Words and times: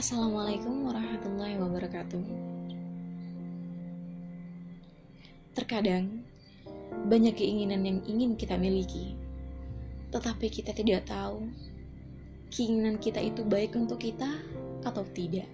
Assalamualaikum 0.00 0.88
warahmatullahi 0.88 1.60
wabarakatuh. 1.60 2.24
Terkadang 5.52 6.24
banyak 7.04 7.36
keinginan 7.36 7.84
yang 7.84 8.00
ingin 8.08 8.32
kita 8.32 8.56
miliki, 8.56 9.12
tetapi 10.08 10.48
kita 10.48 10.72
tidak 10.72 11.04
tahu 11.04 11.52
keinginan 12.48 12.96
kita 12.96 13.20
itu 13.20 13.44
baik 13.44 13.76
untuk 13.76 14.00
kita 14.00 14.40
atau 14.88 15.04
tidak. 15.12 15.44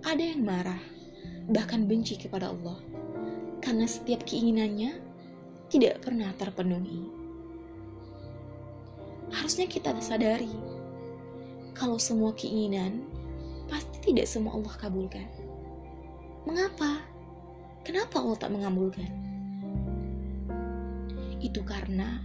Ada 0.00 0.32
yang 0.32 0.40
marah, 0.40 0.80
bahkan 1.44 1.84
benci 1.84 2.16
kepada 2.16 2.56
Allah, 2.56 2.80
karena 3.60 3.84
setiap 3.84 4.24
keinginannya 4.24 4.96
tidak 5.68 6.00
pernah 6.00 6.32
terpenuhi. 6.40 7.04
Harusnya 9.28 9.68
kita 9.68 9.92
sadari 10.00 10.69
kalau 11.80 11.96
semua 11.96 12.36
keinginan 12.36 13.00
pasti 13.64 14.12
tidak 14.12 14.28
semua 14.28 14.52
Allah 14.52 14.76
kabulkan. 14.76 15.24
Mengapa? 16.44 17.00
Kenapa 17.80 18.20
Allah 18.20 18.36
tak 18.36 18.52
mengabulkan? 18.52 19.08
Itu 21.40 21.64
karena 21.64 22.20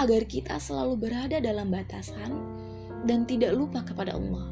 agar 0.00 0.24
kita 0.24 0.56
selalu 0.56 0.96
berada 0.96 1.36
dalam 1.44 1.68
batasan 1.68 2.32
dan 3.04 3.28
tidak 3.28 3.52
lupa 3.52 3.84
kepada 3.84 4.16
Allah. 4.16 4.48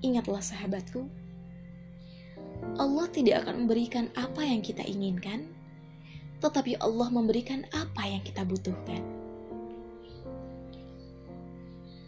Ingatlah 0.00 0.40
sahabatku, 0.40 1.04
Allah 2.80 3.06
tidak 3.12 3.44
akan 3.44 3.68
memberikan 3.68 4.08
apa 4.16 4.40
yang 4.40 4.64
kita 4.64 4.80
inginkan, 4.88 5.52
tetapi 6.40 6.80
Allah 6.80 7.12
memberikan 7.12 7.68
apa 7.76 8.08
yang 8.08 8.24
kita 8.24 8.40
butuhkan. 8.40 9.13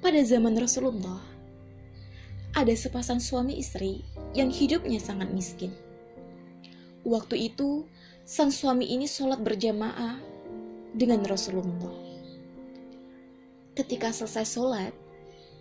Pada 0.07 0.23
zaman 0.23 0.55
Rasulullah, 0.55 1.19
ada 2.55 2.71
sepasang 2.79 3.19
suami 3.19 3.59
istri 3.59 4.07
yang 4.39 4.55
hidupnya 4.55 5.03
sangat 5.03 5.35
miskin. 5.35 5.75
Waktu 7.03 7.51
itu, 7.51 7.91
sang 8.23 8.55
suami 8.55 8.87
ini 8.87 9.11
sholat 9.11 9.43
berjamaah 9.43 10.23
dengan 10.95 11.27
Rasulullah. 11.27 11.91
Ketika 13.75 14.15
selesai 14.15 14.47
sholat, 14.47 14.95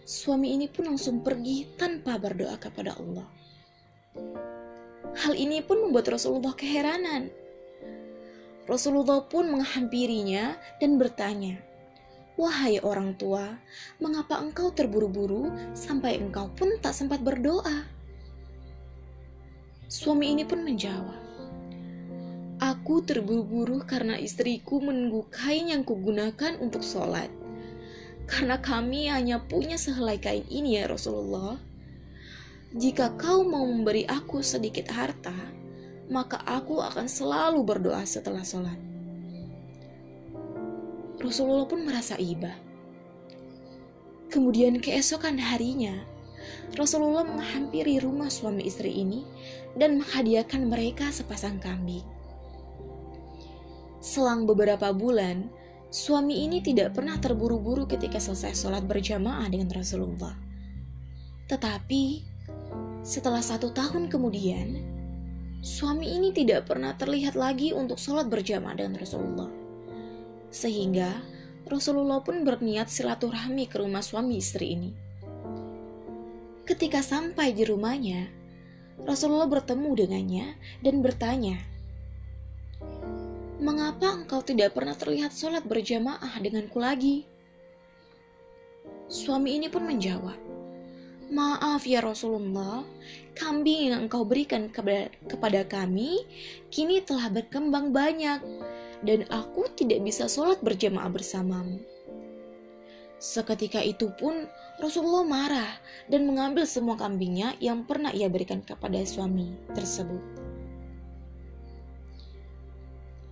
suami 0.06 0.54
ini 0.54 0.70
pun 0.70 0.94
langsung 0.94 1.26
pergi 1.26 1.66
tanpa 1.74 2.22
berdoa 2.22 2.62
kepada 2.62 2.94
Allah. 3.02 3.26
Hal 5.26 5.34
ini 5.34 5.66
pun 5.66 5.90
membuat 5.90 6.14
Rasulullah 6.14 6.54
keheranan. 6.54 7.34
Rasulullah 8.70 9.26
pun 9.26 9.50
menghampirinya 9.50 10.54
dan 10.78 11.02
bertanya, 11.02 11.58
Wahai 12.36 12.84
orang 12.84 13.16
tua, 13.16 13.56
mengapa 14.04 14.44
engkau 14.44 14.68
terburu-buru 14.76 15.56
sampai 15.72 16.20
engkau 16.20 16.52
pun 16.52 16.76
tak 16.84 16.92
sempat 16.92 17.24
berdoa? 17.24 17.88
Suami 19.88 20.36
ini 20.36 20.44
pun 20.44 20.60
menjawab, 20.60 21.26
Aku 22.60 23.04
terburu-buru 23.04 23.84
karena 23.84 24.16
istriku 24.16 24.80
menunggu 24.80 25.28
kain 25.28 25.68
yang 25.68 25.84
kugunakan 25.84 26.56
untuk 26.64 26.88
sholat. 26.88 27.28
Karena 28.32 28.64
kami 28.64 29.12
hanya 29.12 29.44
punya 29.44 29.76
sehelai 29.76 30.18
kain 30.24 30.48
ini 30.48 30.80
ya 30.80 30.88
Rasulullah. 30.88 31.60
Jika 32.72 33.20
kau 33.20 33.44
mau 33.44 33.68
memberi 33.68 34.08
aku 34.08 34.40
sedikit 34.40 34.88
harta, 34.92 35.36
maka 36.08 36.40
aku 36.48 36.80
akan 36.80 37.12
selalu 37.12 37.60
berdoa 37.68 38.08
setelah 38.08 38.44
sholat. 38.44 38.95
Rasulullah 41.26 41.66
pun 41.66 41.82
merasa 41.82 42.16
iba. 42.22 42.54
Kemudian 44.30 44.78
keesokan 44.78 45.42
harinya, 45.42 46.06
Rasulullah 46.78 47.26
menghampiri 47.26 48.04
rumah 48.04 48.30
suami 48.30 48.68
istri 48.68 48.94
ini 48.94 49.26
dan 49.74 49.98
menghadiahkan 50.02 50.62
mereka 50.70 51.10
sepasang 51.10 51.58
kambing. 51.58 52.04
Selang 54.04 54.46
beberapa 54.46 54.94
bulan, 54.94 55.50
suami 55.90 56.46
ini 56.46 56.62
tidak 56.62 56.94
pernah 56.94 57.18
terburu-buru 57.18 57.90
ketika 57.90 58.22
selesai 58.22 58.54
sholat 58.54 58.84
berjamaah 58.86 59.50
dengan 59.50 59.72
Rasulullah. 59.72 60.36
Tetapi, 61.48 62.04
setelah 63.02 63.42
satu 63.42 63.72
tahun 63.72 64.12
kemudian, 64.12 64.84
suami 65.64 66.12
ini 66.12 66.36
tidak 66.36 66.68
pernah 66.68 66.94
terlihat 66.94 67.34
lagi 67.40 67.72
untuk 67.72 67.98
sholat 67.98 68.28
berjamaah 68.28 68.76
dengan 68.78 69.00
Rasulullah. 69.00 69.55
Sehingga, 70.56 71.20
Rasulullah 71.68 72.24
pun 72.24 72.48
berniat 72.48 72.88
silaturahmi 72.88 73.68
ke 73.68 73.76
rumah 73.84 74.00
suami 74.00 74.40
istri 74.40 74.72
ini. 74.80 74.92
Ketika 76.64 77.04
sampai 77.04 77.52
di 77.52 77.68
rumahnya, 77.68 78.32
Rasulullah 79.04 79.52
bertemu 79.52 79.92
dengannya 80.00 80.56
dan 80.80 81.04
bertanya, 81.04 81.60
Mengapa 83.60 84.16
engkau 84.16 84.40
tidak 84.40 84.72
pernah 84.80 84.96
terlihat 84.96 85.36
sholat 85.36 85.68
berjamaah 85.68 86.40
denganku 86.40 86.80
lagi? 86.80 87.28
Suami 89.12 89.60
ini 89.60 89.68
pun 89.68 89.84
menjawab, 89.84 90.40
Maaf 91.36 91.84
ya 91.84 92.00
Rasulullah, 92.00 92.86
kambing 93.36 93.92
yang 93.92 94.08
engkau 94.08 94.24
berikan 94.24 94.72
kepada, 94.72 95.66
kami 95.68 96.24
kini 96.72 97.02
telah 97.02 97.28
berkembang 97.34 97.90
banyak 97.90 98.40
dan 99.06 99.24
aku 99.30 99.70
tidak 99.78 100.02
bisa 100.02 100.26
sholat 100.26 100.58
berjamaah 100.66 101.08
bersamamu. 101.14 101.78
Seketika 103.22 103.80
itu 103.80 104.12
pun 104.20 104.50
Rasulullah 104.82 105.24
marah 105.24 105.72
dan 106.12 106.28
mengambil 106.28 106.68
semua 106.68 107.00
kambingnya 107.00 107.56
yang 107.64 107.88
pernah 107.88 108.12
ia 108.12 108.28
berikan 108.28 108.60
kepada 108.60 109.00
suami 109.08 109.56
tersebut. 109.72 110.20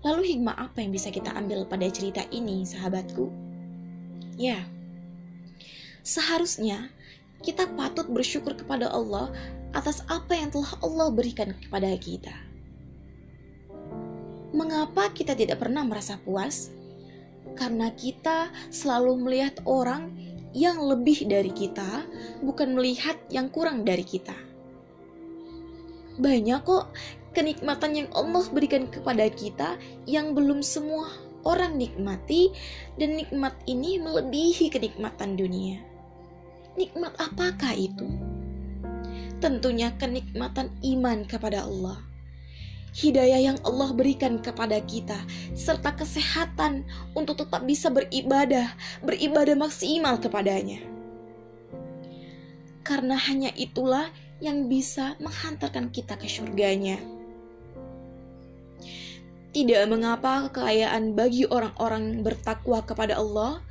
Lalu 0.04 0.36
hikmah 0.36 0.56
apa 0.56 0.84
yang 0.84 0.92
bisa 0.92 1.12
kita 1.12 1.32
ambil 1.36 1.64
pada 1.68 1.88
cerita 1.92 2.24
ini, 2.32 2.64
sahabatku? 2.68 3.32
Ya, 4.36 4.68
seharusnya 6.04 6.92
kita 7.44 7.68
patut 7.76 8.08
bersyukur 8.12 8.56
kepada 8.56 8.92
Allah 8.92 9.32
atas 9.76 10.04
apa 10.08 10.36
yang 10.36 10.52
telah 10.52 10.76
Allah 10.80 11.08
berikan 11.12 11.52
kepada 11.56 11.92
kita. 12.00 12.53
Mengapa 14.54 15.10
kita 15.10 15.34
tidak 15.34 15.66
pernah 15.66 15.82
merasa 15.82 16.22
puas? 16.22 16.70
Karena 17.58 17.90
kita 17.90 18.54
selalu 18.70 19.18
melihat 19.18 19.58
orang 19.66 20.14
yang 20.54 20.78
lebih 20.78 21.26
dari 21.26 21.50
kita, 21.50 22.06
bukan 22.46 22.78
melihat 22.78 23.18
yang 23.34 23.50
kurang 23.50 23.82
dari 23.82 24.06
kita. 24.06 24.38
Banyak 26.22 26.62
kok 26.62 26.94
kenikmatan 27.34 28.06
yang 28.06 28.10
Allah 28.14 28.46
berikan 28.54 28.86
kepada 28.86 29.26
kita 29.34 29.82
yang 30.06 30.38
belum 30.38 30.62
semua 30.62 31.10
orang 31.44 31.76
nikmati 31.76 32.54
dan 33.02 33.18
nikmat 33.18 33.58
ini 33.66 33.98
melebihi 33.98 34.70
kenikmatan 34.70 35.34
dunia. 35.34 35.82
Nikmat 36.78 37.18
apakah 37.18 37.74
itu? 37.74 38.06
Tentunya 39.42 39.92
kenikmatan 39.98 40.70
iman 40.82 41.26
kepada 41.26 41.66
Allah. 41.66 42.13
Hidayah 42.94 43.42
yang 43.42 43.58
Allah 43.66 43.90
berikan 43.90 44.38
kepada 44.38 44.78
kita 44.86 45.18
serta 45.58 45.98
kesehatan 45.98 46.86
untuk 47.18 47.42
tetap 47.42 47.66
bisa 47.66 47.90
beribadah, 47.90 48.78
beribadah 49.02 49.58
maksimal 49.58 50.22
kepadanya. 50.22 50.78
Karena 52.86 53.18
hanya 53.18 53.50
itulah 53.58 54.14
yang 54.38 54.70
bisa 54.70 55.18
menghantarkan 55.18 55.90
kita 55.90 56.22
ke 56.22 56.30
surganya. 56.30 57.02
Tidak 59.54 59.86
mengapa 59.86 60.50
kekayaan 60.50 61.14
bagi 61.14 61.46
orang-orang 61.46 62.26
bertakwa 62.26 62.82
kepada 62.82 63.22
Allah, 63.22 63.62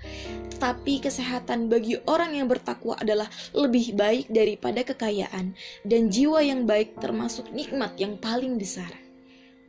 tetapi 0.55 1.03
kesehatan 1.03 1.67
bagi 1.67 1.99
orang 2.07 2.39
yang 2.39 2.47
bertakwa 2.47 2.95
adalah 3.03 3.27
lebih 3.51 3.99
baik 3.99 4.31
daripada 4.31 4.87
kekayaan, 4.87 5.59
dan 5.83 6.07
jiwa 6.07 6.39
yang 6.39 6.71
baik 6.71 6.95
termasuk 7.03 7.51
nikmat 7.51 7.99
yang 7.99 8.15
paling 8.15 8.63
besar. 8.63 9.02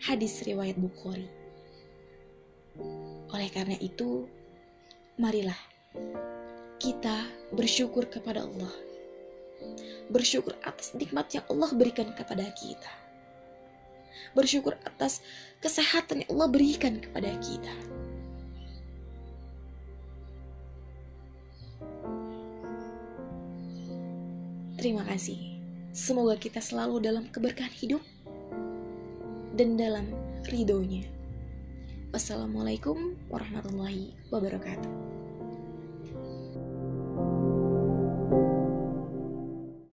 Hadis 0.04 0.44
riwayat 0.44 0.76
Bukhari. 0.76 1.32
Oleh 3.32 3.50
karena 3.50 3.80
itu, 3.80 4.28
marilah 5.16 5.58
kita 6.78 7.24
bersyukur 7.56 8.12
kepada 8.12 8.44
Allah. 8.44 8.76
Bersyukur 10.12 10.60
atas 10.68 10.92
nikmat 10.92 11.32
yang 11.32 11.48
Allah 11.48 11.72
berikan 11.72 12.12
kepada 12.12 12.44
kita 12.52 13.04
bersyukur 14.34 14.80
atas 14.88 15.22
kesehatan 15.62 16.26
yang 16.26 16.30
Allah 16.38 16.50
berikan 16.50 16.98
kepada 16.98 17.30
kita. 17.44 17.74
Terima 24.80 25.06
kasih. 25.08 25.40
Semoga 25.94 26.36
kita 26.36 26.60
selalu 26.60 27.00
dalam 27.00 27.30
keberkahan 27.30 27.72
hidup 27.72 28.02
dan 29.54 29.78
dalam 29.78 30.10
ridhonya. 30.50 31.06
Wassalamualaikum 32.14 33.18
warahmatullahi 33.30 34.14
wabarakatuh. 34.30 35.13